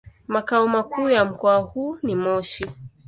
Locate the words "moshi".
2.15-2.65